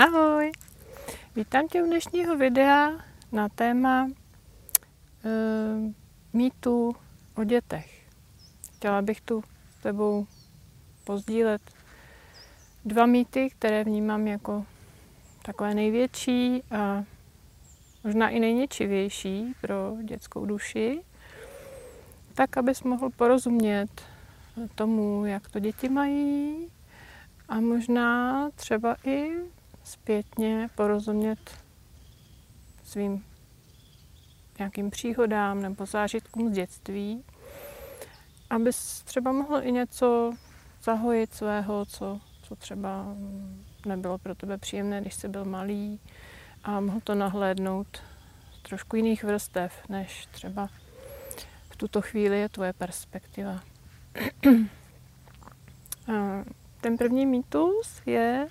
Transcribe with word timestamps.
Ahoj! 0.00 0.52
Vítám 1.36 1.68
tě 1.68 1.82
u 1.82 1.86
dnešního 1.86 2.36
videa 2.36 2.90
na 3.32 3.48
téma 3.48 4.08
e, 4.08 4.10
mýtu 6.32 6.96
o 7.36 7.44
dětech. 7.44 8.06
Chtěla 8.76 9.02
bych 9.02 9.20
tu 9.20 9.44
s 9.78 9.82
tebou 9.82 10.26
pozdílet 11.04 11.62
dva 12.84 13.06
mýty, 13.06 13.50
které 13.50 13.84
vnímám 13.84 14.26
jako 14.26 14.66
takové 15.42 15.74
největší 15.74 16.62
a 16.70 17.04
možná 18.04 18.28
i 18.28 18.40
nejničivější 18.40 19.54
pro 19.60 19.96
dětskou 20.02 20.46
duši, 20.46 21.00
tak, 22.34 22.56
abys 22.56 22.82
mohl 22.82 23.10
porozumět 23.10 24.02
tomu, 24.74 25.26
jak 25.26 25.50
to 25.50 25.58
děti 25.58 25.88
mají 25.88 26.68
a 27.48 27.60
možná 27.60 28.50
třeba 28.50 28.96
i 29.04 29.30
zpětně 29.90 30.70
porozumět 30.74 31.50
svým 32.84 33.24
nějakým 34.58 34.90
příhodám 34.90 35.62
nebo 35.62 35.86
zážitkům 35.86 36.50
z 36.50 36.52
dětství, 36.52 37.24
abys 38.50 39.02
třeba 39.02 39.32
mohl 39.32 39.62
i 39.62 39.72
něco 39.72 40.32
zahojit 40.82 41.34
svého, 41.34 41.84
co, 41.84 42.20
co 42.42 42.56
třeba 42.56 43.04
nebylo 43.86 44.18
pro 44.18 44.34
tebe 44.34 44.58
příjemné, 44.58 45.00
když 45.00 45.14
jsi 45.14 45.28
byl 45.28 45.44
malý 45.44 46.00
a 46.64 46.80
mohl 46.80 47.00
to 47.04 47.14
nahlédnout 47.14 48.02
z 48.52 48.62
trošku 48.62 48.96
jiných 48.96 49.24
vrstev, 49.24 49.88
než 49.88 50.26
třeba 50.26 50.68
v 51.70 51.76
tuto 51.76 52.02
chvíli 52.02 52.40
je 52.40 52.48
tvoje 52.48 52.72
perspektiva. 52.72 53.60
Ten 56.80 56.98
první 56.98 57.26
mýtus 57.26 58.02
je, 58.06 58.48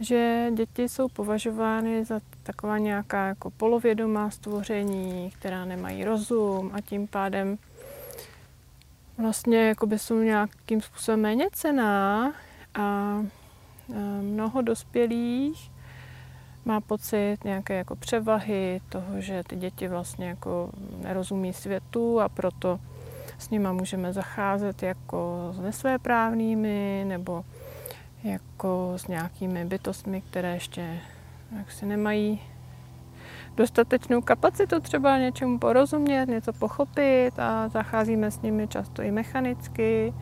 že 0.00 0.50
děti 0.54 0.88
jsou 0.88 1.08
považovány 1.08 2.04
za 2.04 2.20
taková 2.42 2.78
nějaká 2.78 3.26
jako 3.26 3.50
polovědomá 3.50 4.30
stvoření, 4.30 5.30
která 5.30 5.64
nemají 5.64 6.04
rozum 6.04 6.70
a 6.74 6.80
tím 6.80 7.06
pádem 7.06 7.58
vlastně 9.18 9.68
jakoby 9.68 9.98
jsou 9.98 10.18
nějakým 10.18 10.80
způsobem 10.80 11.20
méně 11.20 11.48
cená 11.52 12.32
a 12.74 13.18
mnoho 14.20 14.62
dospělých 14.62 15.70
má 16.64 16.80
pocit 16.80 17.36
nějaké 17.44 17.74
jako 17.76 17.96
převahy 17.96 18.80
toho, 18.88 19.20
že 19.20 19.42
ty 19.46 19.56
děti 19.56 19.88
vlastně 19.88 20.28
jako 20.28 20.70
nerozumí 21.02 21.52
světu 21.52 22.20
a 22.20 22.28
proto 22.28 22.80
s 23.38 23.50
nima 23.50 23.72
můžeme 23.72 24.12
zacházet 24.12 24.82
jako 24.82 25.48
s 25.52 25.58
nesvéprávnými 25.60 27.04
nebo 27.08 27.44
jako 28.28 28.92
s 28.96 29.06
nějakými 29.06 29.64
bytostmi, 29.64 30.20
které 30.20 30.54
ještě 30.54 31.00
jaksi 31.58 31.86
nemají 31.86 32.40
dostatečnou 33.56 34.22
kapacitu 34.22 34.80
třeba 34.80 35.18
něčemu 35.18 35.58
porozumět, 35.58 36.26
něco 36.26 36.52
pochopit 36.52 37.38
a 37.38 37.68
zacházíme 37.68 38.30
s 38.30 38.42
nimi 38.42 38.68
často 38.68 39.02
i 39.02 39.10
mechanicky. 39.10 40.14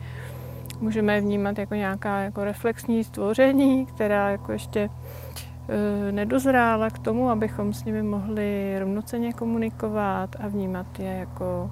Můžeme 0.79 1.15
je 1.15 1.21
vnímat 1.21 1.57
jako 1.57 1.75
nějaká 1.75 2.19
jako 2.19 2.43
reflexní 2.43 3.03
stvoření, 3.03 3.85
která 3.85 4.29
jako 4.29 4.51
ještě 4.51 4.89
e, 4.89 6.11
nedozrála 6.11 6.89
k 6.89 6.99
tomu, 6.99 7.29
abychom 7.29 7.73
s 7.73 7.83
nimi 7.83 8.03
mohli 8.03 8.75
rovnoceně 8.79 9.33
komunikovat 9.33 10.35
a 10.39 10.47
vnímat 10.47 10.99
je 10.99 11.11
jako 11.11 11.71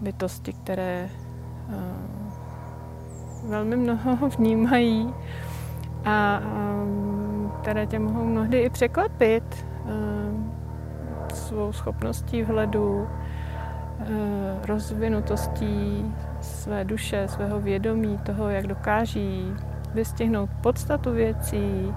bytosti, 0.00 0.52
které 0.52 1.10
e, 1.10 2.19
velmi 3.48 3.76
mnoho 3.76 4.28
vnímají 4.38 5.14
a 6.04 6.40
které 7.60 7.86
tě 7.86 7.98
mohou 7.98 8.24
mnohdy 8.24 8.58
i 8.58 8.70
překvapit 8.70 9.66
svou 11.34 11.72
schopností 11.72 12.42
vhledu, 12.42 13.08
rozvinutostí 14.66 16.04
své 16.40 16.84
duše, 16.84 17.28
svého 17.28 17.60
vědomí, 17.60 18.18
toho, 18.18 18.48
jak 18.48 18.66
dokáží 18.66 19.52
vystihnout 19.94 20.50
podstatu 20.62 21.12
věcí 21.12 21.94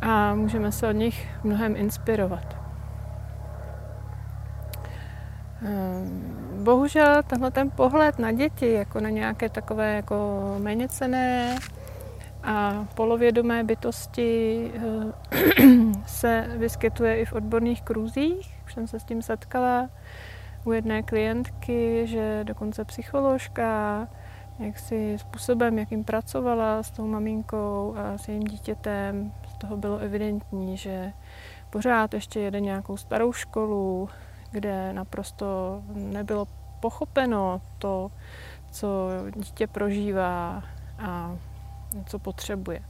a 0.00 0.34
můžeme 0.34 0.72
se 0.72 0.88
od 0.88 0.92
nich 0.92 1.28
mnohem 1.44 1.76
inspirovat. 1.76 2.56
Bohužel 6.64 7.22
tenhle 7.22 7.50
ten 7.50 7.70
pohled 7.70 8.18
na 8.18 8.32
děti, 8.32 8.72
jako 8.72 9.00
na 9.00 9.10
nějaké 9.10 9.48
takové 9.48 9.96
jako 9.96 10.40
méně 10.58 10.88
cené 10.88 11.56
a 12.42 12.86
polovědomé 12.94 13.64
bytosti 13.64 14.70
eh, 14.74 15.66
se 16.06 16.46
vyskytuje 16.56 17.16
i 17.16 17.24
v 17.24 17.32
odborných 17.32 17.82
kruzích. 17.82 18.54
Už 18.66 18.74
jsem 18.74 18.86
se 18.86 19.00
s 19.00 19.04
tím 19.04 19.22
setkala 19.22 19.90
u 20.64 20.72
jedné 20.72 21.02
klientky, 21.02 22.06
že 22.06 22.40
dokonce 22.44 22.84
psycholožka, 22.84 24.08
jak 24.58 24.78
si 24.78 25.18
způsobem, 25.18 25.78
jakým 25.78 26.04
pracovala 26.04 26.82
s 26.82 26.90
tou 26.90 27.06
maminkou 27.06 27.94
a 27.96 28.18
s 28.18 28.28
jejím 28.28 28.44
dítětem, 28.44 29.32
z 29.48 29.54
toho 29.58 29.76
bylo 29.76 29.98
evidentní, 29.98 30.76
že 30.76 31.12
pořád 31.70 32.14
ještě 32.14 32.40
jede 32.40 32.60
nějakou 32.60 32.96
starou 32.96 33.32
školu, 33.32 34.08
kde 34.54 34.92
naprosto 34.92 35.82
nebylo 35.94 36.46
pochopeno 36.80 37.60
to, 37.78 38.10
co 38.70 39.10
dítě 39.36 39.66
prožívá 39.66 40.62
a 40.98 41.36
co 42.06 42.18
potřebuje. 42.18 42.82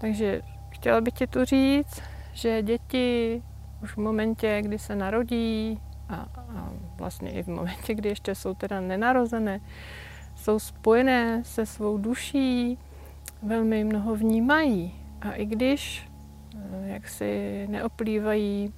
Takže 0.00 0.42
chtěla 0.70 1.00
bych 1.00 1.14
ti 1.14 1.26
tu 1.26 1.44
říct, 1.44 2.02
že 2.32 2.62
děti 2.62 3.42
už 3.82 3.92
v 3.92 3.96
momentě, 3.96 4.62
kdy 4.62 4.78
se 4.78 4.96
narodí 4.96 5.80
a, 6.08 6.14
a 6.14 6.70
vlastně 6.96 7.30
i 7.30 7.42
v 7.42 7.46
momentě, 7.46 7.94
kdy 7.94 8.08
ještě 8.08 8.34
jsou 8.34 8.54
teda 8.54 8.80
nenarozené, 8.80 9.60
jsou 10.36 10.58
spojené 10.58 11.44
se 11.44 11.66
svou 11.66 11.98
duší, 11.98 12.78
velmi 13.42 13.84
mnoho 13.84 14.16
vnímají. 14.16 14.94
A 15.20 15.32
i 15.32 15.46
když 15.46 16.10
eh, 16.54 16.88
jak 16.88 17.08
si 17.08 17.66
neoplývají 17.70 18.74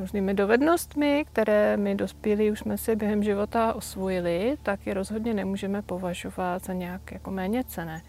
různými 0.00 0.34
dovednostmi, 0.34 1.24
které 1.32 1.76
my 1.76 1.94
dospělí 1.94 2.50
už 2.50 2.58
jsme 2.58 2.78
si 2.78 2.96
během 2.96 3.22
života 3.22 3.72
osvojili, 3.72 4.56
tak 4.62 4.86
je 4.86 4.94
rozhodně 4.94 5.34
nemůžeme 5.34 5.82
považovat 5.82 6.64
za 6.64 6.72
nějak 6.72 7.12
jako 7.12 7.30
méně 7.30 7.64
cené. 7.64 8.02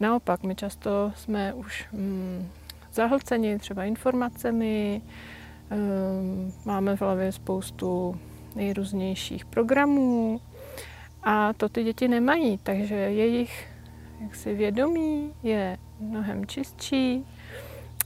Naopak, 0.00 0.42
my 0.42 0.54
často 0.54 1.12
jsme 1.16 1.54
už 1.54 1.88
mm, 1.92 2.48
zahlceni 2.92 3.58
třeba 3.58 3.84
informacemi, 3.84 5.02
um, 5.70 6.52
máme 6.64 6.96
v 6.96 7.00
hlavě 7.00 7.32
spoustu 7.32 8.20
nejrůznějších 8.54 9.44
programů 9.44 10.40
a 11.22 11.52
to 11.52 11.68
ty 11.68 11.84
děti 11.84 12.08
nemají, 12.08 12.58
takže 12.62 12.94
jejich 12.94 13.68
jaksi 14.20 14.54
vědomí 14.54 15.32
je 15.42 15.78
mnohem 16.00 16.46
čistší, 16.46 17.26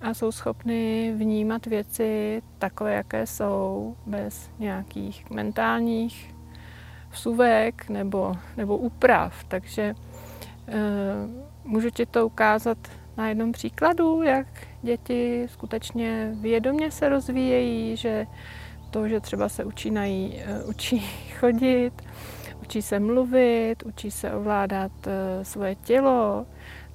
a 0.00 0.14
jsou 0.14 0.32
schopny 0.32 1.12
vnímat 1.16 1.66
věci 1.66 2.42
takové, 2.58 2.94
jaké 2.94 3.26
jsou, 3.26 3.96
bez 4.06 4.50
nějakých 4.58 5.30
mentálních 5.30 6.34
vsuvek 7.10 7.88
nebo, 7.88 8.36
nebo 8.56 8.76
úprav. 8.76 9.44
Takže 9.44 9.82
e, 9.82 9.94
můžu 11.64 11.90
ti 11.90 12.06
to 12.06 12.26
ukázat 12.26 12.78
na 13.16 13.28
jednom 13.28 13.52
příkladu, 13.52 14.22
jak 14.22 14.46
děti 14.82 15.46
skutečně 15.48 16.30
vědomě 16.40 16.90
se 16.90 17.08
rozvíjejí, 17.08 17.96
že 17.96 18.26
to, 18.90 19.08
že 19.08 19.20
třeba 19.20 19.48
se 19.48 19.64
učí, 19.64 19.90
nají, 19.90 20.42
učí 20.68 21.00
chodit, 21.40 21.92
učí 22.62 22.82
se 22.82 23.00
mluvit, 23.00 23.82
učí 23.82 24.10
se 24.10 24.32
ovládat 24.32 24.92
e, 25.06 25.44
svoje 25.44 25.74
tělo, 25.74 26.46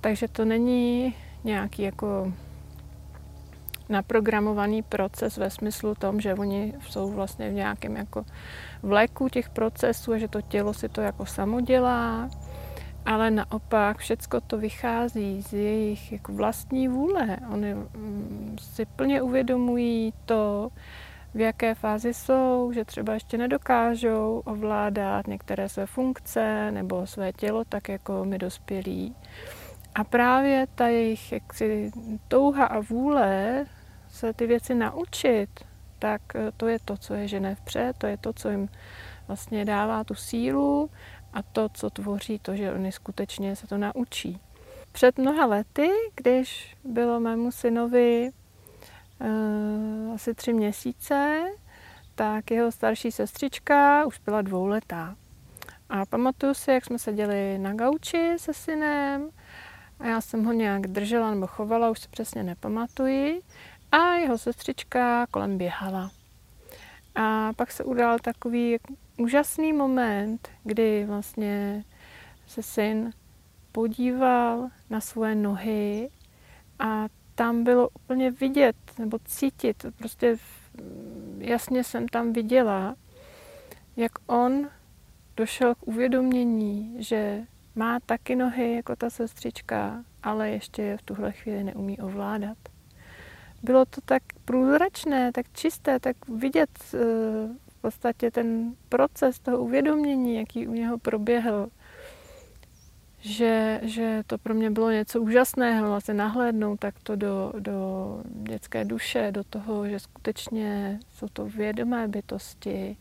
takže 0.02 0.28
to 0.28 0.46
není 0.46 1.16
nějaký 1.44 1.82
jako 1.82 2.34
naprogramovaný 3.90 4.84
proces 4.84 5.38
ve 5.38 5.50
smyslu 5.50 5.96
tom, 5.96 6.22
že 6.22 6.34
oni 6.34 6.74
jsou 6.90 7.12
vlastně 7.12 7.50
v 7.50 7.54
nějakém 7.54 7.96
jako 7.96 8.26
vleku 8.84 9.30
těch 9.30 9.50
procesů 9.50 10.14
a 10.14 10.18
že 10.18 10.28
to 10.28 10.42
tělo 10.42 10.74
si 10.74 10.90
to 10.90 11.02
jako 11.02 11.26
samo 11.26 11.62
dělá, 11.62 12.30
ale 13.06 13.32
naopak 13.32 13.98
všecko 13.98 14.42
to 14.42 14.58
vychází 14.58 15.42
z 15.42 15.54
jejich 15.54 16.12
jako 16.12 16.34
vlastní 16.34 16.88
vůle. 16.88 17.38
Oni 17.54 17.74
mm, 17.74 18.56
si 18.60 18.86
plně 18.86 19.22
uvědomují 19.22 20.14
to, 20.26 20.70
v 21.36 21.40
jaké 21.40 21.76
fázi 21.76 22.14
jsou, 22.14 22.72
že 22.74 22.86
třeba 22.86 23.14
ještě 23.14 23.38
nedokážou 23.38 24.42
ovládat 24.46 25.28
některé 25.28 25.70
své 25.70 25.86
funkce 25.86 26.72
nebo 26.72 27.08
své 27.08 27.34
tělo 27.34 27.64
tak 27.70 27.90
jako 27.90 28.26
my 28.26 28.38
dospělí. 28.38 29.16
A 29.96 30.04
právě 30.04 30.68
ta 30.76 30.88
jejich 30.88 31.32
jaksi, 31.32 31.92
touha 32.28 32.66
a 32.66 32.80
vůle 32.80 33.66
se 34.10 34.34
ty 34.34 34.48
věci 34.48 34.76
naučit, 34.76 35.50
tak 36.00 36.22
eh, 36.36 36.52
to 36.58 36.68
je 36.68 36.80
to, 36.86 36.98
co 36.98 37.14
je 37.14 37.28
žene 37.28 37.56
vpřed, 37.56 37.98
to 37.98 38.08
je 38.08 38.18
to, 38.18 38.34
co 38.34 38.50
jim 38.50 38.70
vlastně 39.28 39.66
dává 39.66 40.04
tu 40.04 40.16
sílu 40.16 40.90
a 41.34 41.44
to, 41.44 41.70
co 41.70 41.90
tvoří 41.90 42.40
to, 42.40 42.56
že 42.56 42.74
oni 42.74 42.92
skutečně 42.92 43.56
se 43.56 43.68
to 43.68 43.78
naučí. 43.78 44.40
před 44.92 45.18
mnoha 45.18 45.46
lety, 45.46 45.90
když 46.16 46.78
bylo 46.84 47.20
mému 47.20 47.52
synovi 47.52 48.32
uh, 49.20 50.14
asi 50.14 50.34
tři 50.34 50.54
měsíce, 50.54 51.44
tak 52.16 52.52
jeho 52.52 52.72
starší 52.72 53.12
sestřička 53.12 54.06
už 54.06 54.20
byla 54.20 54.42
dvouletá. 54.42 55.16
A 55.90 56.06
pamatuju 56.06 56.54
si, 56.54 56.72
jak 56.72 56.86
jsme 56.86 57.00
seděli 57.00 57.58
na 57.58 57.74
gauči 57.74 58.34
se 58.38 58.54
synem 58.54 59.30
a 60.00 60.08
já 60.08 60.22
jsem 60.22 60.46
ho 60.46 60.54
nějak 60.54 60.88
držela 60.88 61.34
nebo 61.34 61.48
chovala, 61.48 61.90
už 61.90 62.00
se 62.00 62.08
přesně 62.08 62.44
nepamatuji. 62.44 63.42
A 63.92 64.14
jeho 64.14 64.38
sestřička 64.38 65.28
kolem 65.32 65.58
běhala. 65.58 66.12
A 67.16 67.54
pak 67.54 67.72
se 67.72 67.84
udál 67.84 68.20
takový 68.20 68.78
úžasný 69.18 69.74
moment, 69.74 70.50
kdy 70.64 71.06
vlastně 71.06 71.84
se 72.48 72.64
syn 72.64 73.12
podíval 73.72 74.70
na 74.90 75.02
svoje 75.02 75.36
nohy 75.36 76.10
a 76.80 77.06
tam 77.36 77.64
bylo 77.64 77.90
úplně 77.90 78.32
vidět 78.32 78.76
nebo 79.00 79.20
cítit, 79.26 79.86
prostě 79.98 80.38
jasně 81.38 81.84
jsem 81.84 82.08
tam 82.08 82.34
viděla, 82.34 82.96
jak 83.98 84.12
on 84.28 84.70
došel 85.38 85.76
k 85.76 85.88
uvědomění, 85.88 86.96
že 87.00 87.44
má 87.76 88.00
taky 88.00 88.36
nohy 88.36 88.76
jako 88.76 88.96
ta 88.96 89.10
sestřička, 89.10 90.04
ale 90.24 90.50
ještě 90.50 90.82
je 90.82 90.98
v 90.98 91.02
tuhle 91.02 91.32
chvíli 91.32 91.64
neumí 91.64 92.00
ovládat. 92.00 92.58
Bylo 93.64 93.86
to 93.86 94.02
tak 94.06 94.24
průzračné, 94.46 95.32
tak 95.32 95.46
čisté, 95.54 96.00
tak 96.00 96.16
vidět 96.30 96.70
eh, 96.94 96.98
v 97.68 97.82
podstatě 97.82 98.32
ten 98.32 98.76
proces 98.90 99.40
toho 99.40 99.58
uvědomění, 99.58 100.36
jaký 100.36 100.68
u 100.68 100.74
něho 100.74 100.98
proběhl, 100.98 101.70
že, 103.20 103.80
že 103.84 104.24
to 104.28 104.38
pro 104.38 104.54
mě 104.54 104.72
bylo 104.72 104.92
něco 104.92 105.22
úžasného, 105.22 105.90
vlastně 105.90 106.14
nahlédnout 106.14 106.80
takto 106.80 107.16
do, 107.16 107.54
do 107.60 107.78
dětské 108.26 108.86
duše, 108.86 109.32
do 109.32 109.44
toho, 109.44 109.88
že 109.88 110.00
skutečně 110.00 111.00
jsou 111.14 111.28
to 111.34 111.46
vědomé 111.46 112.08
bytosti, 112.08 112.98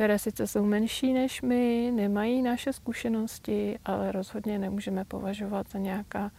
které 0.00 0.18
sice 0.18 0.46
jsou 0.46 0.64
menší 0.64 1.12
než 1.12 1.42
my, 1.42 1.92
nemají 1.94 2.42
naše 2.42 2.72
zkušenosti, 2.72 3.78
ale 3.84 4.12
rozhodně 4.12 4.58
nemůžeme 4.58 5.04
považovat 5.04 5.66
za 5.72 5.78
nějaká 5.78 6.30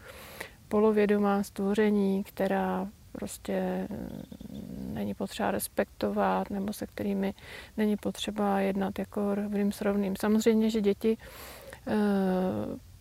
polovědomá 0.67 1.43
stvoření, 1.43 2.23
která 2.23 2.87
prostě 3.11 3.87
mm, 3.89 4.93
není 4.93 5.13
potřeba 5.13 5.51
respektovat 5.51 6.49
nebo 6.49 6.73
se 6.73 6.87
kterými 6.87 7.33
není 7.77 7.97
potřeba 7.97 8.59
jednat 8.59 8.99
jako 8.99 9.35
rovným 9.35 9.71
s 9.71 9.81
rovným. 9.81 10.15
Samozřejmě, 10.15 10.69
že 10.69 10.81
děti 10.81 11.17
e, 11.87 11.95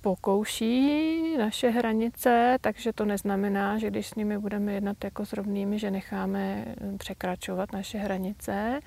pokouší 0.00 1.36
naše 1.38 1.70
hranice, 1.70 2.56
takže 2.60 2.92
to 2.92 3.04
neznamená, 3.04 3.78
že 3.78 3.90
když 3.90 4.06
s 4.06 4.14
nimi 4.14 4.38
budeme 4.38 4.72
jednat 4.72 5.04
jako 5.04 5.26
s 5.26 5.32
rovnými, 5.32 5.78
že 5.78 5.90
necháme 5.90 6.64
mm, 6.80 6.98
překračovat 6.98 7.72
naše 7.72 7.98
hranice 7.98 8.80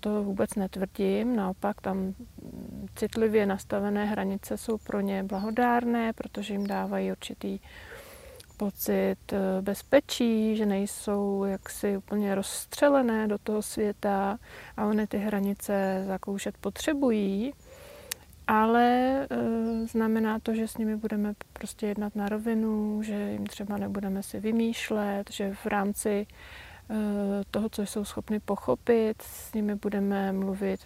to 0.00 0.22
vůbec 0.22 0.54
netvrdím, 0.54 1.36
naopak 1.36 1.80
tam 1.80 2.14
citlivě 2.94 3.46
nastavené 3.46 4.04
hranice 4.04 4.56
jsou 4.56 4.78
pro 4.78 5.00
ně 5.00 5.22
blahodárné, 5.22 6.12
protože 6.12 6.54
jim 6.54 6.66
dávají 6.66 7.10
určitý 7.12 7.58
pocit 8.56 9.32
eh, 9.32 9.62
bezpečí, 9.62 10.56
že 10.56 10.66
nejsou 10.66 11.44
jaksi 11.44 11.96
úplně 11.96 12.34
rozstřelené 12.34 13.28
do 13.28 13.38
toho 13.38 13.62
světa 13.62 14.38
a 14.76 14.86
oni 14.86 15.06
ty 15.06 15.18
hranice 15.18 16.04
zakoušet 16.06 16.58
potřebují, 16.58 17.52
ale 18.50 18.86
e, 18.86 19.26
znamená 19.86 20.38
to, 20.38 20.54
že 20.54 20.68
s 20.68 20.76
nimi 20.76 20.96
budeme 20.96 21.34
prostě 21.52 21.86
jednat 21.86 22.16
na 22.16 22.28
rovinu, 22.28 23.02
že 23.02 23.14
jim 23.32 23.46
třeba 23.46 23.76
nebudeme 23.76 24.22
si 24.22 24.40
vymýšlet, 24.40 25.30
že 25.30 25.54
v 25.54 25.66
rámci 25.66 26.26
toho, 27.50 27.68
co 27.68 27.82
jsou 27.82 28.04
schopni 28.04 28.40
pochopit, 28.40 29.22
s 29.22 29.54
nimi 29.54 29.74
budeme 29.74 30.32
mluvit 30.32 30.80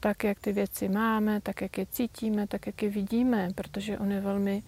tak, 0.00 0.24
jak 0.24 0.40
ty 0.40 0.52
věci 0.52 0.88
máme, 0.88 1.40
tak, 1.40 1.60
jak 1.60 1.78
je 1.78 1.86
cítíme, 1.86 2.46
tak, 2.46 2.66
jak 2.66 2.82
je 2.82 2.88
vidíme, 2.90 3.48
protože 3.54 3.98
oni 3.98 4.20
velmi 4.20 4.62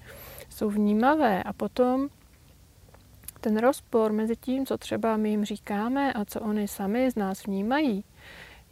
jsou 0.50 0.70
vnímavé. 0.70 1.42
A 1.42 1.52
potom 1.52 2.08
ten 3.40 3.56
rozpor 3.56 4.12
mezi 4.12 4.36
tím, 4.36 4.66
co 4.66 4.78
třeba 4.78 5.16
my 5.16 5.30
jim 5.30 5.44
říkáme 5.44 6.12
a 6.12 6.24
co 6.24 6.40
oni 6.40 6.68
sami 6.68 7.10
z 7.10 7.14
nás 7.14 7.46
vnímají, 7.46 8.04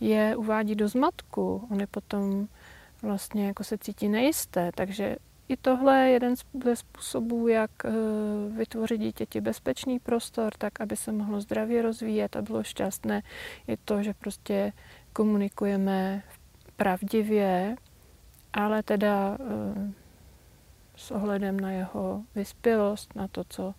je 0.01 0.37
uvádí 0.37 0.75
do 0.75 0.89
zmatku. 0.89 1.69
Oni 1.71 1.87
potom 1.87 2.49
vlastně 3.03 3.47
jako 3.47 3.65
se 3.65 3.79
cítí 3.79 4.09
nejisté, 4.09 4.71
takže 4.75 5.17
i 5.53 5.57
tohle 5.57 5.99
je 5.99 6.11
jeden 6.13 6.35
ze 6.65 6.77
způsobů, 6.77 7.49
jak 7.49 7.71
eh, 7.85 7.91
vytvořit 8.57 9.01
dítěti 9.01 9.41
bezpečný 9.41 9.99
prostor, 9.99 10.53
tak 10.59 10.81
aby 10.81 10.97
se 10.97 11.13
mohlo 11.13 11.41
zdravě 11.41 11.83
rozvíjet 11.83 12.37
a 12.37 12.43
bylo 12.43 12.63
šťastné, 12.63 13.23
je 13.67 13.77
to, 13.85 14.03
že 14.03 14.15
prostě 14.15 14.73
komunikujeme 15.13 16.23
pravdivě, 16.77 17.77
ale 18.53 18.83
teda 18.83 19.39
eh, 19.41 19.93
s 20.97 21.11
ohledem 21.11 21.61
na 21.61 21.71
jeho 21.73 22.23
vyspělost, 22.35 23.15
na 23.15 23.29
to, 23.29 23.45
co 23.49 23.75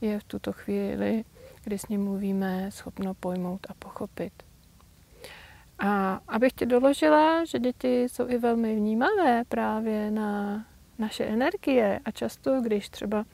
je 0.00 0.20
v 0.20 0.24
tuto 0.24 0.52
chvíli, 0.52 1.24
kdy 1.64 1.78
s 1.78 1.88
ním 1.88 2.04
mluvíme, 2.04 2.70
schopno 2.70 3.14
pojmout 3.14 3.66
a 3.70 3.74
pochopit. 3.74 4.32
A 5.78 6.20
abych 6.28 6.52
ti 6.52 6.66
doložila, 6.66 7.44
že 7.44 7.58
děti 7.58 8.02
jsou 8.02 8.28
i 8.28 8.38
velmi 8.38 8.76
vnímavé 8.76 9.44
právě 9.48 10.10
na 10.10 10.64
naše 10.98 11.24
energie 11.24 12.00
a 12.04 12.10
často, 12.10 12.60
když 12.60 12.88
třeba 12.88 13.24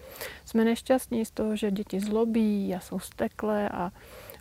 jsme 0.44 0.64
nešťastní 0.64 1.24
z 1.24 1.30
toho, 1.30 1.56
že 1.56 1.70
děti 1.70 2.00
zlobí 2.00 2.74
a 2.74 2.80
jsou 2.80 2.98
steklé 2.98 3.68
a 3.68 3.90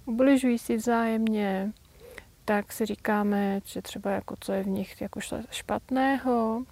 ubližují 0.05 0.57
si 0.57 0.77
vzájemně, 0.77 1.71
tak 2.45 2.71
si 2.71 2.85
říkáme, 2.85 3.59
že 3.65 3.81
třeba 3.81 4.11
jako 4.11 4.35
co 4.39 4.51
je 4.51 4.63
v 4.63 4.67
nich 4.67 5.01
jako 5.01 5.19
špatného 5.51 6.63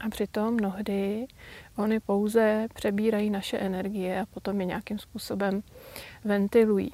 a 0.00 0.08
přitom 0.08 0.54
mnohdy 0.54 1.26
oni 1.76 2.00
pouze 2.00 2.66
přebírají 2.74 3.30
naše 3.30 3.58
energie 3.58 4.20
a 4.20 4.26
potom 4.26 4.60
je 4.60 4.66
nějakým 4.66 4.98
způsobem 4.98 5.62
ventilují. 6.24 6.92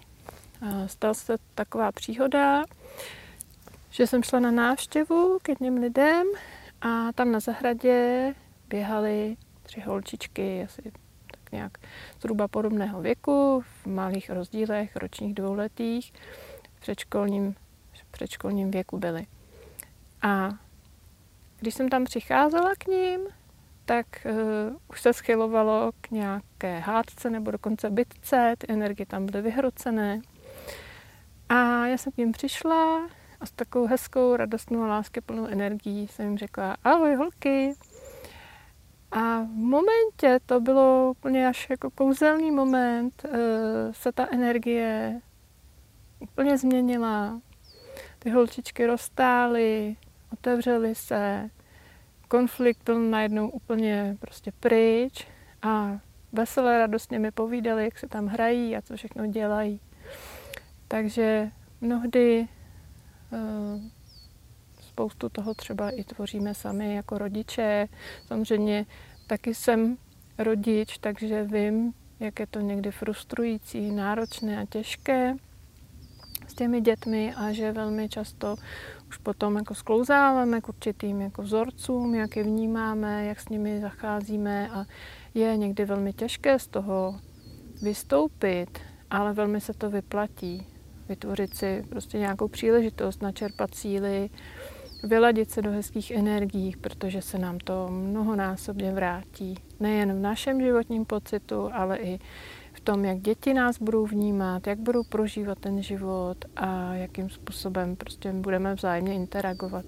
Stala 0.86 1.14
se 1.14 1.36
taková 1.54 1.92
příhoda, 1.92 2.64
že 3.90 4.06
jsem 4.06 4.22
šla 4.22 4.40
na 4.40 4.50
návštěvu 4.50 5.38
k 5.42 5.48
jedním 5.48 5.76
lidem 5.76 6.26
a 6.80 7.12
tam 7.12 7.32
na 7.32 7.40
zahradě 7.40 8.34
běhaly 8.68 9.36
tři 9.62 9.80
holčičky, 9.80 10.62
asi 10.64 10.82
tak 11.30 11.52
nějak 11.52 11.78
zhruba 12.20 12.48
podobného 12.48 13.00
věku, 13.00 13.64
v 13.82 13.86
malých 13.86 14.30
rozdílech, 14.30 14.96
ročních 14.96 15.34
dvouletých, 15.34 16.12
v 16.74 16.80
předškolním, 16.80 17.54
v 17.92 18.04
předškolním 18.10 18.70
věku 18.70 18.98
byly. 18.98 19.26
A 20.22 20.50
když 21.60 21.74
jsem 21.74 21.88
tam 21.88 22.04
přicházela 22.04 22.74
k 22.78 22.86
ním, 22.86 23.20
tak 23.84 24.06
uh, 24.24 24.76
už 24.90 25.00
se 25.00 25.12
schylovalo 25.12 25.90
k 26.00 26.10
nějaké 26.10 26.78
hádce 26.78 27.30
nebo 27.30 27.50
dokonce 27.50 27.90
bitce, 27.90 28.54
ty 28.58 28.72
energie 28.72 29.06
tam 29.06 29.26
byly 29.26 29.42
vyhrocené. 29.42 30.20
A 31.48 31.86
já 31.86 31.98
jsem 31.98 32.12
k 32.12 32.16
ním 32.16 32.32
přišla 32.32 33.08
a 33.40 33.46
s 33.46 33.50
takovou 33.50 33.86
hezkou, 33.86 34.36
radostnou 34.36 34.82
a 34.82 35.02
plnou 35.26 35.46
energií 35.46 36.08
jsem 36.08 36.26
jim 36.26 36.38
řekla, 36.38 36.76
ahoj 36.84 37.14
holky. 37.14 37.74
A 39.10 39.40
v 39.40 39.48
momentě, 39.48 40.40
to 40.46 40.60
bylo 40.60 41.10
úplně 41.10 41.48
až 41.48 41.70
jako 41.70 41.90
kouzelný 41.90 42.50
moment, 42.50 43.24
eh, 43.24 43.92
se 43.92 44.12
ta 44.12 44.26
energie 44.30 45.20
úplně 46.20 46.58
změnila. 46.58 47.40
Ty 48.18 48.30
holčičky 48.30 48.86
roztály, 48.86 49.96
otevřely 50.32 50.94
se, 50.94 51.50
konflikt 52.28 52.82
byl 52.84 53.00
najednou 53.00 53.48
úplně 53.48 54.16
prostě 54.20 54.52
pryč 54.60 55.26
a 55.62 55.98
veselé 56.32 56.78
radostně 56.78 57.18
mi 57.18 57.30
povídali, 57.30 57.84
jak 57.84 57.98
se 57.98 58.08
tam 58.08 58.26
hrají 58.26 58.76
a 58.76 58.82
co 58.82 58.96
všechno 58.96 59.26
dělají. 59.26 59.80
Takže 60.88 61.50
mnohdy 61.80 62.48
spoustu 64.80 65.28
toho 65.28 65.54
třeba 65.54 65.90
i 65.90 66.04
tvoříme 66.04 66.54
sami 66.54 66.94
jako 66.94 67.18
rodiče. 67.18 67.88
Samozřejmě 68.26 68.86
taky 69.26 69.54
jsem 69.54 69.96
rodič, 70.38 70.98
takže 70.98 71.44
vím, 71.44 71.92
jak 72.20 72.40
je 72.40 72.46
to 72.46 72.60
někdy 72.60 72.90
frustrující, 72.90 73.90
náročné 73.90 74.62
a 74.62 74.66
těžké 74.66 75.34
s 76.46 76.54
těmi 76.54 76.80
dětmi 76.80 77.34
a 77.34 77.52
že 77.52 77.72
velmi 77.72 78.08
často 78.08 78.56
už 79.08 79.16
potom 79.16 79.56
jako 79.56 79.74
sklouzáváme 79.74 80.60
k 80.60 80.68
určitým 80.68 81.20
jako 81.20 81.42
vzorcům, 81.42 82.14
jak 82.14 82.36
je 82.36 82.42
vnímáme, 82.42 83.24
jak 83.24 83.40
s 83.40 83.48
nimi 83.48 83.80
zacházíme 83.80 84.70
a 84.70 84.84
je 85.34 85.56
někdy 85.56 85.84
velmi 85.84 86.12
těžké 86.12 86.58
z 86.58 86.66
toho 86.66 87.20
vystoupit, 87.82 88.78
ale 89.10 89.32
velmi 89.32 89.60
se 89.60 89.72
to 89.72 89.90
vyplatí 89.90 90.66
vytvořit 91.08 91.56
si 91.56 91.84
prostě 91.88 92.18
nějakou 92.18 92.48
příležitost, 92.48 93.22
načerpat 93.22 93.74
síly 93.74 94.30
vyladit 95.02 95.50
se 95.50 95.62
do 95.62 95.70
hezkých 95.70 96.10
energií, 96.10 96.76
protože 96.80 97.22
se 97.22 97.38
nám 97.38 97.58
to 97.58 97.88
mnohonásobně 97.90 98.92
vrátí. 98.92 99.54
Nejen 99.80 100.12
v 100.12 100.20
našem 100.20 100.60
životním 100.60 101.04
pocitu, 101.04 101.70
ale 101.72 101.98
i 101.98 102.18
v 102.72 102.80
tom, 102.80 103.04
jak 103.04 103.18
děti 103.18 103.54
nás 103.54 103.78
budou 103.78 104.06
vnímat, 104.06 104.66
jak 104.66 104.78
budou 104.78 105.02
prožívat 105.04 105.58
ten 105.58 105.82
život 105.82 106.36
a 106.56 106.94
jakým 106.94 107.30
způsobem 107.30 107.96
prostě 107.96 108.32
budeme 108.32 108.74
vzájemně 108.74 109.14
interagovat. 109.14 109.84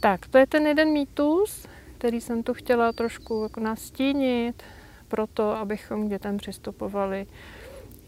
Tak, 0.00 0.26
to 0.26 0.38
je 0.38 0.46
ten 0.46 0.66
jeden 0.66 0.88
mýtus, 0.92 1.66
který 1.98 2.20
jsem 2.20 2.42
tu 2.42 2.54
chtěla 2.54 2.92
trošku 2.92 3.42
jako 3.42 3.60
nastínit, 3.60 4.62
proto 5.08 5.50
abychom 5.50 6.06
k 6.06 6.10
dětem 6.10 6.36
přistupovali 6.36 7.26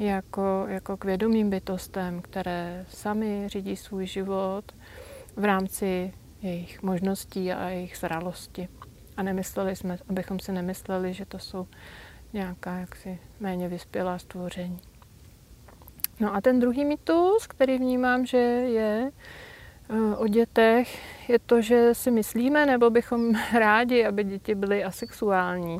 jako, 0.06 0.64
jako 0.68 0.96
k 0.96 1.04
vědomým 1.04 1.50
bytostem, 1.50 2.22
které 2.22 2.86
sami 2.88 3.48
řídí 3.48 3.76
svůj 3.76 4.06
život 4.06 4.64
v 5.36 5.44
rámci 5.44 6.12
jejich 6.42 6.82
možností 6.82 7.52
a 7.52 7.68
jejich 7.68 7.96
zralosti. 7.96 8.68
A 9.16 9.22
nemysleli 9.22 9.76
jsme, 9.76 9.98
abychom 10.08 10.40
si 10.40 10.52
nemysleli, 10.52 11.14
že 11.14 11.24
to 11.24 11.38
jsou 11.38 11.66
nějaká 12.32 12.78
jaksi 12.78 13.18
méně 13.40 13.68
vyspělá 13.68 14.18
stvoření. 14.18 14.78
No 16.20 16.34
a 16.34 16.40
ten 16.40 16.60
druhý 16.60 16.84
mýtus, 16.84 17.46
který 17.46 17.78
vnímám, 17.78 18.26
že 18.26 18.38
je 18.38 19.10
eh, 19.90 20.16
o 20.16 20.26
dětech, 20.26 20.98
je 21.28 21.38
to, 21.38 21.60
že 21.62 21.94
si 21.94 22.10
myslíme, 22.10 22.66
nebo 22.66 22.90
bychom 22.90 23.34
rádi, 23.58 24.04
aby 24.04 24.24
děti 24.24 24.54
byly 24.54 24.84
asexuální. 24.84 25.78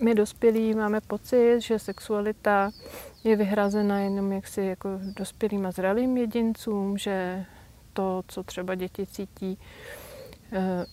My 0.00 0.14
dospělí 0.14 0.74
máme 0.74 1.00
pocit, 1.00 1.60
že 1.60 1.78
sexualita 1.78 2.70
je 3.24 3.36
vyhrazena 3.36 4.00
jenom 4.00 4.32
jaksi 4.32 4.60
jako 4.60 4.88
dospělým 5.16 5.66
a 5.66 5.70
zralým 5.70 6.16
jedincům, 6.16 6.98
že 6.98 7.44
to, 7.92 8.22
co 8.28 8.42
třeba 8.42 8.74
děti 8.74 9.06
cítí 9.06 9.58
eh, 10.52 10.86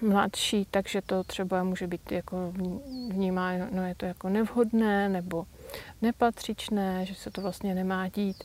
mladší, 0.00 0.66
takže 0.70 1.02
to 1.02 1.24
třeba 1.24 1.62
může 1.62 1.86
být 1.86 2.12
jako 2.12 2.52
vnímáno, 3.08 3.66
no 3.70 3.86
je 3.86 3.94
to 3.94 4.06
jako 4.06 4.28
nevhodné 4.28 5.08
nebo 5.08 5.46
nepatřičné, 6.02 7.06
že 7.06 7.14
se 7.14 7.30
to 7.30 7.40
vlastně 7.40 7.74
nemá 7.74 8.08
dít. 8.08 8.44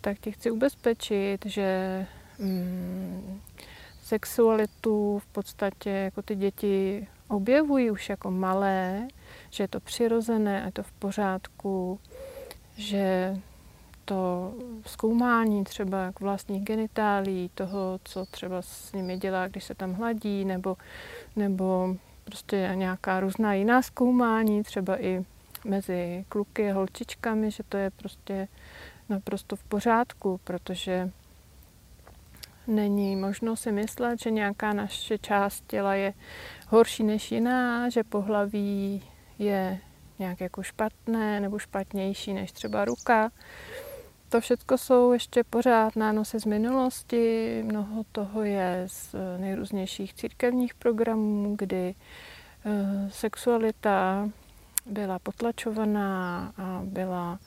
Tak 0.00 0.18
tě 0.18 0.30
chci 0.30 0.50
ubezpečit, 0.50 1.46
že 1.46 2.06
mm, 2.38 3.40
sexualitu 4.02 5.18
v 5.18 5.26
podstatě 5.26 5.90
jako 5.90 6.22
ty 6.22 6.36
děti 6.36 7.06
objevují 7.32 7.90
už 7.90 8.08
jako 8.08 8.30
malé, 8.30 9.08
že 9.50 9.64
je 9.64 9.68
to 9.68 9.80
přirozené 9.80 10.62
a 10.62 10.66
je 10.66 10.72
to 10.72 10.82
v 10.82 10.92
pořádku, 10.92 12.00
že 12.76 13.36
to 14.04 14.52
zkoumání 14.86 15.64
třeba 15.64 16.02
jak 16.02 16.20
vlastních 16.20 16.64
genitálí, 16.64 17.50
toho, 17.54 18.00
co 18.04 18.26
třeba 18.26 18.62
s 18.62 18.92
nimi 18.92 19.18
dělá, 19.18 19.48
když 19.48 19.64
se 19.64 19.74
tam 19.74 19.92
hladí, 19.92 20.44
nebo, 20.44 20.76
nebo 21.36 21.96
prostě 22.24 22.72
nějaká 22.74 23.20
různá 23.20 23.54
jiná 23.54 23.82
zkoumání, 23.82 24.62
třeba 24.62 25.02
i 25.02 25.24
mezi 25.64 26.24
kluky 26.28 26.70
a 26.70 26.74
holčičkami, 26.74 27.50
že 27.50 27.62
to 27.68 27.76
je 27.76 27.90
prostě 27.90 28.48
naprosto 29.08 29.56
v 29.56 29.64
pořádku, 29.64 30.40
protože 30.44 31.10
není 32.74 33.16
možno 33.16 33.56
si 33.56 33.72
myslet, 33.72 34.20
že 34.20 34.30
nějaká 34.30 34.72
naše 34.72 35.18
část 35.18 35.64
těla 35.66 35.94
je 35.94 36.14
horší 36.68 37.04
než 37.04 37.32
jiná, 37.32 37.88
že 37.88 38.04
pohlaví 38.04 39.02
je 39.38 39.78
nějak 40.18 40.40
jako 40.40 40.62
špatné 40.62 41.40
nebo 41.40 41.58
špatnější 41.58 42.34
než 42.34 42.52
třeba 42.52 42.84
ruka. 42.84 43.30
To 44.28 44.40
všechno 44.40 44.78
jsou 44.78 45.12
ještě 45.12 45.44
pořád 45.44 45.96
nánosy 45.96 46.40
z 46.40 46.44
minulosti. 46.44 47.62
Mnoho 47.66 48.04
toho 48.12 48.42
je 48.42 48.84
z 48.86 49.14
nejrůznějších 49.38 50.14
církevních 50.14 50.74
programů, 50.74 51.54
kdy 51.58 51.94
eh, 52.64 53.10
sexualita 53.10 54.28
byla 54.86 55.18
potlačovaná 55.18 56.52
a 56.56 56.80
byla 56.84 57.38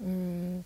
mm, 0.00 0.62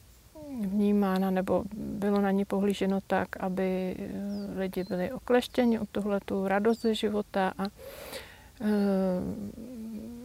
vnímána 0.60 1.30
nebo 1.30 1.64
bylo 1.74 2.20
na 2.20 2.30
ní 2.30 2.44
pohlíženo 2.44 3.00
tak, 3.06 3.28
aby 3.40 3.96
eh, 3.98 4.58
lidi 4.58 4.84
byli 4.84 5.12
okleštěni 5.12 5.78
o 5.78 5.86
tuhle 5.86 6.20
tu 6.24 6.48
radost 6.48 6.80
ze 6.80 6.94
života 6.94 7.52
a, 7.58 7.64
eh, 8.60 8.66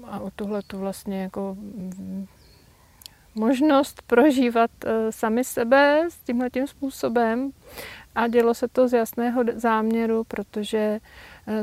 a 0.04 0.20
o 0.20 0.32
tuhle 0.32 0.62
tu 0.68 0.78
vlastně 0.78 1.22
jako 1.22 1.58
možnost 3.36 4.02
prožívat 4.02 4.72
eh, 4.86 5.12
sami 5.12 5.44
sebe 5.44 6.08
s 6.10 6.18
tímhle 6.18 6.50
tím 6.50 6.68
způsobem 6.68 7.52
a 8.16 8.28
dělo 8.28 8.54
se 8.54 8.68
to 8.68 8.88
z 8.88 8.94
jasného 8.94 9.44
záměru, 9.56 10.24
protože 10.24 11.00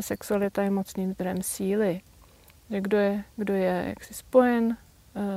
sexualita 0.00 0.62
je 0.62 0.70
mocným 0.70 1.12
zdrojem 1.12 1.42
síly. 1.42 2.00
Kdo 2.68 2.96
je, 2.96 3.24
kdo 3.36 3.54
je 3.54 3.84
jaksi 3.88 4.14
spojen 4.14 4.76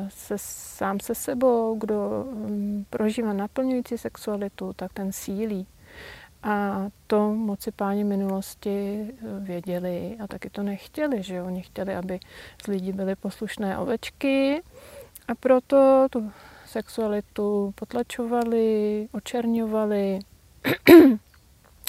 se, 0.10 0.36
sám 0.38 1.00
se 1.00 1.16
sebou, 1.16 1.78
kdo 1.80 2.26
mm, 2.30 2.86
prožívá 2.90 3.34
naplňující 3.34 3.98
sexualitu, 3.98 4.74
tak 4.74 4.94
ten 4.94 5.12
sílí. 5.12 5.68
A 6.44 6.88
to 7.08 7.34
moci 7.34 7.72
páni 7.72 8.04
minulosti 8.04 9.08
eh, 9.10 9.40
věděli 9.40 10.18
a 10.24 10.28
taky 10.28 10.50
to 10.50 10.64
nechtěli, 10.64 11.24
že? 11.24 11.42
Oni 11.42 11.62
chtěli, 11.62 11.96
aby 11.96 12.20
z 12.64 12.68
lidí 12.68 12.92
byly 12.92 13.16
poslušné 13.16 13.78
ovečky 13.78 14.62
a 15.28 15.36
proto 15.36 16.08
tu 16.10 16.32
sexualitu 16.66 17.74
potlačovali, 17.76 19.08
očerňovali 19.12 20.20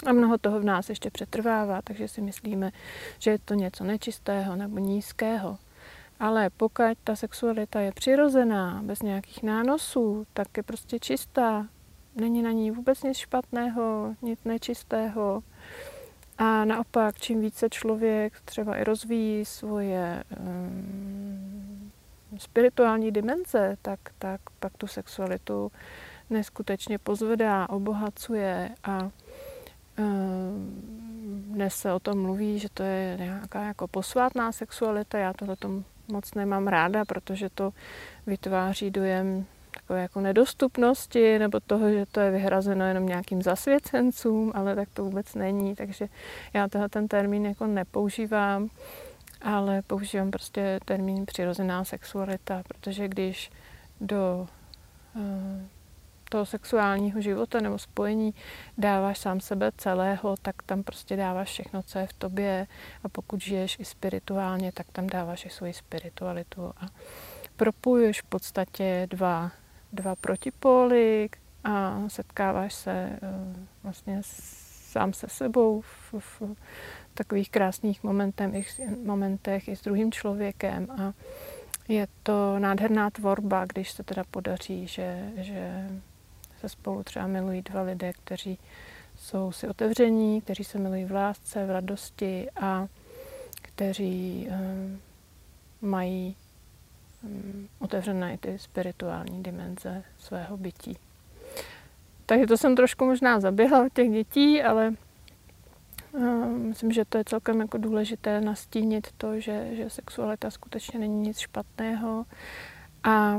a 0.07 0.13
mnoho 0.13 0.39
toho 0.39 0.61
v 0.61 0.65
nás 0.65 0.89
ještě 0.89 1.11
přetrvává, 1.11 1.83
takže 1.83 2.09
si 2.09 2.21
myslíme, 2.21 2.73
že 3.19 3.31
je 3.31 3.39
to 3.39 3.55
něco 3.55 3.85
nečistého 3.85 4.57
nebo 4.57 4.79
nízkého. 4.79 5.59
Ale 6.23 6.51
pokud 6.51 6.85
ta 7.05 7.17
sexualita 7.17 7.81
je 7.81 7.93
přirozená, 7.93 8.81
bez 8.83 9.03
nějakých 9.03 9.43
nánosů, 9.43 10.27
tak 10.33 10.57
je 10.57 10.63
prostě 10.63 10.99
čistá. 10.99 11.67
Není 12.17 12.43
na 12.43 12.51
ní 12.51 12.71
vůbec 12.71 13.03
nic 13.03 13.17
špatného, 13.17 14.15
nic 14.23 14.45
nečistého. 14.45 15.43
A 16.39 16.65
naopak, 16.65 17.19
čím 17.19 17.41
více 17.41 17.69
člověk 17.71 18.41
třeba 18.45 18.77
i 18.77 18.85
rozvíjí 18.85 19.45
svoje 19.45 20.25
um, 20.41 21.93
spirituální 22.39 23.13
dimenze, 23.13 23.77
tak, 23.83 24.01
tak 24.19 24.41
pak 24.59 24.77
tu 24.77 24.87
sexualitu 24.87 25.73
neskutečně 26.31 26.99
pozvedá, 26.99 27.69
obohacuje 27.69 28.71
a 28.85 29.11
um, 29.99 30.83
dnes 31.53 31.75
se 31.75 31.93
o 31.93 32.01
tom 32.01 32.23
mluví, 32.23 32.59
že 32.59 32.69
to 32.75 32.83
je 32.83 33.17
nějaká 33.19 33.65
jako 33.65 33.89
posvátná 33.89 34.53
sexualita. 34.53 35.19
Já 35.19 35.33
tohle 35.33 35.57
tomu 35.57 35.85
moc 36.09 36.35
nemám 36.35 36.69
ráda, 36.69 37.05
protože 37.05 37.49
to 37.51 37.73
vytváří 38.27 38.91
dojem 38.91 39.47
takové 39.75 40.03
jako 40.03 40.21
nedostupnosti 40.21 41.39
nebo 41.39 41.61
toho, 41.61 41.91
že 41.91 42.07
to 42.07 42.21
je 42.21 42.31
vyhrazeno 42.31 42.85
jenom 42.85 43.07
nějakým 43.07 43.43
zasvěcencům, 43.43 44.53
ale 44.55 44.77
tak 44.77 44.89
to 44.95 45.05
vůbec 45.05 45.35
není, 45.35 45.75
takže 45.75 46.09
já 46.53 46.69
tenhle 46.69 46.89
ten 46.89 47.09
termín 47.09 47.47
jako 47.47 47.67
nepoužívám, 47.67 48.69
ale 49.43 49.83
používám 49.83 50.31
prostě 50.31 50.81
termín 50.85 51.27
přirozená 51.27 51.85
sexualita, 51.85 52.63
protože 52.69 53.09
když 53.09 53.51
do 54.01 54.49
uh, 55.15 55.23
toho 56.33 56.47
sexuálního 56.47 57.21
života 57.21 57.61
nebo 57.61 57.79
spojení 57.79 58.35
dáváš 58.79 59.19
sám 59.19 59.41
sebe 59.41 59.73
celého, 59.77 60.37
tak 60.43 60.63
tam 60.63 60.83
prostě 60.83 61.17
dáváš 61.17 61.49
všechno, 61.49 61.83
co 61.83 61.99
je 61.99 62.07
v 62.07 62.13
tobě. 62.13 62.67
A 63.05 63.09
pokud 63.09 63.41
žiješ 63.41 63.77
i 63.81 63.85
spirituálně, 63.85 64.73
tak 64.73 64.87
tam 64.93 65.07
dáváš 65.07 65.47
i 65.47 65.51
svoji 65.51 65.73
spiritualitu. 65.73 66.73
A 66.77 66.87
propojuješ 67.57 68.23
v 68.23 68.25
podstatě 68.25 69.07
dva, 69.11 69.51
dva 69.93 70.17
protipóly 70.17 71.29
a 71.65 72.03
setkáváš 72.09 72.75
se 72.75 72.93
eh, 72.93 73.19
vlastně 73.83 74.21
sám 74.93 75.13
se 75.13 75.29
sebou 75.29 75.81
v, 75.81 76.15
v 76.19 76.43
takových 77.15 77.51
krásných 77.51 78.03
momentech, 78.03 78.81
momentech 79.05 79.69
i 79.69 79.77
s 79.77 79.83
druhým 79.83 80.13
člověkem. 80.13 80.91
A 80.91 81.13
je 81.89 82.07
to 82.23 82.59
nádherná 82.59 83.11
tvorba, 83.11 83.65
když 83.65 83.93
se 83.93 84.03
teda 84.03 84.25
podaří, 84.31 84.87
že, 84.87 85.31
že 85.37 85.89
se 86.63 86.69
spolu 86.69 87.03
třeba 87.03 87.27
milují 87.27 87.63
dva 87.63 87.83
lidé, 87.83 88.13
kteří 88.13 88.59
jsou 89.17 89.53
si 89.53 89.69
otevření, 89.69 90.41
kteří 90.41 90.65
se 90.65 90.79
milují 90.79 91.05
v 91.05 91.13
lásce, 91.13 91.67
v 91.67 91.71
radosti 91.71 92.49
a 92.61 92.87
kteří 93.63 94.49
um, 94.51 95.01
mají 95.81 96.37
um, 97.23 97.69
otevřené 97.79 98.35
i 98.35 98.39
ty 98.39 98.59
spirituální 98.59 99.43
dimenze 99.43 100.05
svého 100.19 100.57
bytí. 100.57 100.97
Takže 102.27 102.47
to 102.47 102.57
jsem 102.57 102.77
trošku 102.77 103.05
možná 103.05 103.41
zaběhla 103.41 103.85
od 103.85 103.93
těch 103.93 104.11
dětí, 104.11 104.63
ale 104.63 104.95
um, 106.13 106.59
myslím, 106.59 106.93
že 106.93 107.05
to 107.05 107.19
je 107.19 107.25
celkem 107.25 107.61
jako 107.61 107.79
důležité 107.79 108.41
nastínit 108.41 109.09
to, 109.17 109.41
že, 109.41 109.77
že 109.77 109.91
sexualita 109.91 110.51
skutečně 110.51 110.99
není 110.99 111.21
nic 111.21 111.39
špatného 111.39 112.25
a, 113.05 113.39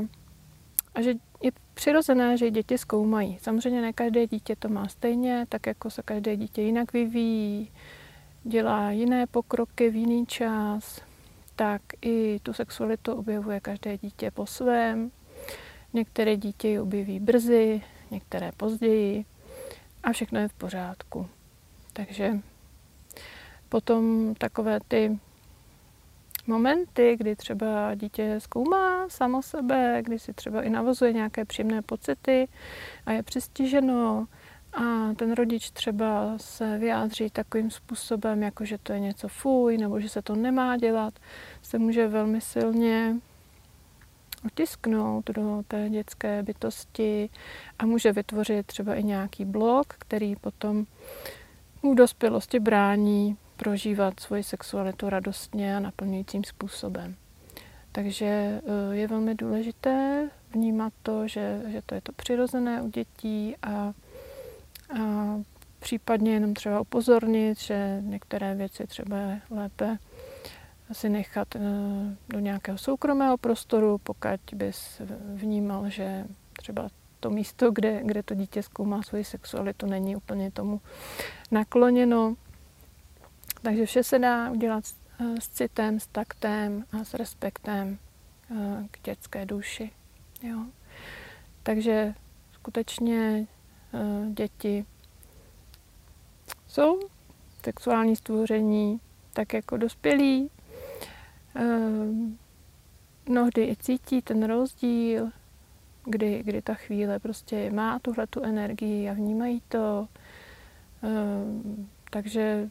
a 0.94 1.02
že 1.02 1.14
je 1.44 1.52
přirozené, 1.74 2.36
že 2.36 2.50
děti 2.50 2.78
zkoumají. 2.78 3.38
Samozřejmě 3.42 3.82
ne 3.82 3.92
každé 3.92 4.26
dítě 4.26 4.56
to 4.56 4.68
má 4.68 4.88
stejně, 4.88 5.46
tak 5.48 5.66
jako 5.66 5.90
se 5.90 6.02
každé 6.02 6.36
dítě 6.36 6.62
jinak 6.62 6.92
vyvíjí, 6.92 7.70
dělá 8.44 8.90
jiné 8.90 9.26
pokroky 9.26 9.90
v 9.90 9.94
jiný 9.96 10.26
čas, 10.26 11.00
tak 11.56 11.82
i 12.02 12.40
tu 12.42 12.52
sexualitu 12.52 13.12
objevuje 13.12 13.60
každé 13.60 13.98
dítě 13.98 14.30
po 14.30 14.46
svém. 14.46 15.10
Některé 15.92 16.36
dítě 16.36 16.68
ji 16.68 16.80
objeví 16.80 17.20
brzy, 17.20 17.82
některé 18.10 18.52
později 18.56 19.24
a 20.02 20.12
všechno 20.12 20.40
je 20.40 20.48
v 20.48 20.52
pořádku. 20.52 21.28
Takže 21.92 22.38
potom 23.68 24.34
takové 24.38 24.78
ty 24.88 25.18
momenty, 26.46 27.16
kdy 27.18 27.36
třeba 27.36 27.94
dítě 27.94 28.34
zkoumá 28.38 29.08
samo 29.08 29.42
sebe, 29.42 30.02
kdy 30.04 30.18
si 30.18 30.32
třeba 30.32 30.62
i 30.62 30.70
navozuje 30.70 31.12
nějaké 31.12 31.44
příjemné 31.44 31.82
pocity 31.82 32.48
a 33.06 33.12
je 33.12 33.22
přistiženo. 33.22 34.26
A 34.72 35.14
ten 35.16 35.32
rodič 35.32 35.70
třeba 35.70 36.34
se 36.36 36.78
vyjádří 36.78 37.30
takovým 37.30 37.70
způsobem, 37.70 38.42
jako 38.42 38.64
že 38.64 38.78
to 38.78 38.92
je 38.92 39.00
něco 39.00 39.28
fuj, 39.28 39.78
nebo 39.78 40.00
že 40.00 40.08
se 40.08 40.22
to 40.22 40.36
nemá 40.36 40.76
dělat, 40.76 41.14
se 41.62 41.78
může 41.78 42.08
velmi 42.08 42.40
silně 42.40 43.16
otisknout 44.46 45.30
do 45.30 45.62
té 45.68 45.88
dětské 45.90 46.42
bytosti 46.42 47.30
a 47.78 47.86
může 47.86 48.12
vytvořit 48.12 48.66
třeba 48.66 48.94
i 48.94 49.02
nějaký 49.02 49.44
blok, 49.44 49.86
který 49.86 50.36
potom 50.36 50.86
mu 51.82 51.94
dospělosti 51.94 52.60
brání 52.60 53.36
prožívat 53.64 54.20
svoji 54.20 54.42
sexualitu 54.42 55.08
radostně 55.08 55.76
a 55.76 55.80
naplňujícím 55.80 56.44
způsobem. 56.44 57.14
Takže 57.92 58.26
eh, 58.26 58.60
je 58.94 59.06
velmi 59.08 59.34
důležité 59.34 60.28
vnímat 60.52 60.92
to, 61.02 61.28
že, 61.28 61.62
že 61.66 61.82
to 61.86 61.94
je 61.94 62.00
to 62.00 62.12
přirozené 62.12 62.82
u 62.82 62.88
dětí 62.88 63.56
a, 63.62 63.70
a 63.70 63.92
případně 65.78 66.34
jenom 66.34 66.54
třeba 66.54 66.80
upozornit, 66.80 67.58
že 67.58 67.98
některé 68.00 68.54
věci 68.54 68.86
třeba 68.86 69.16
je 69.16 69.40
lépe 69.50 69.98
si 70.92 71.08
nechat 71.08 71.56
eh, 71.56 71.60
do 72.28 72.38
nějakého 72.38 72.78
soukromého 72.78 73.38
prostoru, 73.38 73.98
pokud 73.98 74.54
bys 74.54 75.02
vnímal, 75.34 75.90
že 75.90 76.24
třeba 76.52 76.88
to 77.20 77.30
místo, 77.30 77.70
kde, 77.70 78.00
kde 78.04 78.22
to 78.22 78.34
dítě 78.34 78.62
zkoumá 78.62 79.02
svoji 79.02 79.24
sexualitu, 79.24 79.86
není 79.86 80.16
úplně 80.16 80.50
tomu 80.50 80.80
nakloněno. 81.50 82.36
Takže 83.64 83.86
vše 83.86 84.02
se 84.02 84.18
dá 84.18 84.50
udělat 84.50 84.84
eh, 85.20 85.40
s 85.40 85.48
citem, 85.48 86.00
s 86.00 86.06
taktem 86.06 86.84
a 86.92 87.04
s 87.04 87.14
respektem 87.14 87.98
eh, 88.50 88.88
k 88.90 89.02
dětské 89.04 89.46
duši. 89.46 89.90
Jo. 90.42 90.58
Takže 91.62 92.14
skutečně 92.52 93.46
eh, 93.94 94.30
děti 94.30 94.84
jsou 96.68 97.00
sexuální 97.64 98.16
stvoření 98.16 99.00
tak 99.32 99.52
jako 99.52 99.76
dospělí. 99.76 100.50
Mnohdy 103.28 103.64
i 103.64 103.76
cítí 103.76 104.22
ten 104.22 104.44
rozdíl, 104.44 105.30
kdy, 106.04 106.42
kdy 106.42 106.62
ta 106.62 106.74
chvíle 106.74 107.18
prostě 107.18 107.70
má 107.70 107.98
tuhle 107.98 108.26
tu 108.26 108.42
energii 108.42 109.10
a 109.10 109.12
vnímají 109.12 109.62
to. 109.68 110.08
Takže 112.10 112.68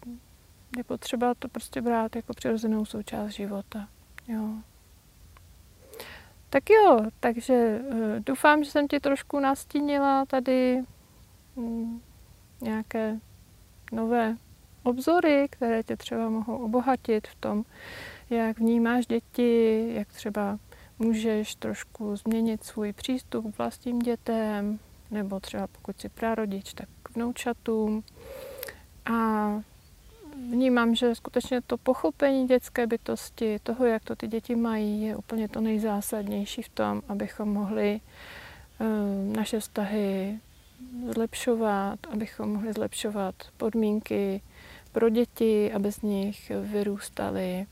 je 0.77 0.83
potřeba 0.83 1.33
to 1.33 1.47
prostě 1.47 1.81
brát 1.81 2.15
jako 2.15 2.33
přirozenou 2.33 2.85
součást 2.85 3.31
života. 3.31 3.87
Jo. 4.27 4.49
Tak 6.49 6.69
jo, 6.69 6.99
takže 7.19 7.53
eh, 7.53 8.19
doufám, 8.19 8.63
že 8.63 8.71
jsem 8.71 8.87
ti 8.87 8.99
trošku 8.99 9.39
nastínila 9.39 10.25
tady 10.25 10.83
hm, 11.57 12.01
nějaké 12.61 13.19
nové 13.91 14.37
obzory, 14.83 15.47
které 15.49 15.83
tě 15.83 15.97
třeba 15.97 16.29
mohou 16.29 16.57
obohatit 16.57 17.27
v 17.27 17.35
tom, 17.35 17.63
jak 18.29 18.59
vnímáš 18.59 19.05
děti, 19.05 19.85
jak 19.93 20.07
třeba 20.07 20.59
můžeš 20.99 21.55
trošku 21.55 22.15
změnit 22.15 22.63
svůj 22.63 22.93
přístup 22.93 23.55
k 23.55 23.57
vlastním 23.57 23.99
dětem, 23.99 24.79
nebo 25.11 25.39
třeba 25.39 25.67
pokud 25.67 26.01
jsi 26.01 26.09
prarodič, 26.09 26.73
tak 26.73 26.89
k 27.03 27.15
vnoučatům. 27.15 28.03
A 29.13 29.47
vnímám, 30.53 30.95
že 30.95 31.15
skutečně 31.15 31.61
to 31.61 31.77
pochopení 31.77 32.47
dětské 32.47 32.87
bytosti, 32.87 33.59
toho, 33.63 33.85
jak 33.85 34.03
to 34.03 34.15
ty 34.15 34.27
děti 34.27 34.55
mají, 34.55 35.01
je 35.01 35.15
úplně 35.15 35.47
to 35.49 35.61
nejzásadnější 35.61 36.61
v 36.61 36.69
tom, 36.69 37.01
abychom 37.07 37.49
mohli 37.49 38.01
uh, 38.79 39.35
naše 39.35 39.59
vztahy 39.59 40.39
zlepšovat, 41.13 41.99
abychom 42.11 42.49
mohli 42.49 42.73
zlepšovat 42.73 43.35
podmínky 43.57 44.41
pro 44.91 45.09
děti, 45.09 45.73
aby 45.73 45.91
z 45.91 46.01
nich 46.01 46.51
vyrůstaly 46.61 47.65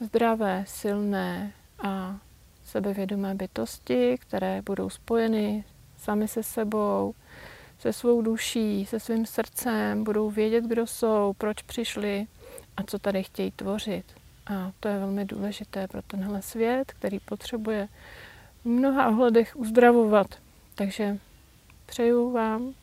zdravé, 0.00 0.64
silné 0.66 1.52
a 1.78 2.18
sebevědomé 2.64 3.34
bytosti, 3.34 4.16
které 4.20 4.62
budou 4.62 4.90
spojeny 4.90 5.64
sami 5.96 6.28
se 6.28 6.42
sebou, 6.42 7.14
se 7.84 7.92
svou 7.92 8.22
duší, 8.22 8.86
se 8.86 9.00
svým 9.00 9.26
srdcem, 9.26 10.04
budou 10.04 10.30
vědět, 10.30 10.64
kdo 10.64 10.86
jsou, 10.86 11.34
proč 11.38 11.62
přišli 11.62 12.26
a 12.76 12.82
co 12.82 12.98
tady 12.98 13.22
chtějí 13.22 13.50
tvořit. 13.50 14.04
A 14.46 14.72
to 14.80 14.88
je 14.88 14.98
velmi 14.98 15.24
důležité 15.24 15.88
pro 15.88 16.02
tenhle 16.02 16.42
svět, 16.42 16.92
který 16.92 17.20
potřebuje 17.20 17.88
v 18.62 18.68
mnoha 18.68 19.08
ohledech 19.08 19.56
uzdravovat. 19.56 20.26
Takže 20.74 21.18
přeju 21.86 22.30
vám, 22.30 22.74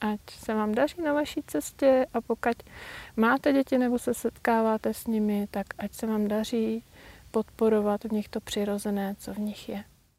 ať 0.00 0.20
se 0.30 0.54
vám 0.54 0.74
daří 0.74 1.02
na 1.02 1.12
vaší 1.12 1.40
cestě 1.46 2.06
a 2.14 2.20
pokud 2.20 2.56
máte 3.16 3.52
děti 3.52 3.78
nebo 3.78 3.98
se 3.98 4.14
setkáváte 4.14 4.94
s 4.94 5.06
nimi, 5.06 5.46
tak 5.50 5.66
ať 5.78 5.94
se 5.94 6.06
vám 6.06 6.28
daří 6.28 6.84
podporovat 7.30 8.04
v 8.04 8.12
nich 8.12 8.28
to 8.28 8.40
přirozené, 8.40 9.14
co 9.18 9.34
v 9.34 9.38
nich 9.38 9.68
je. 9.68 9.84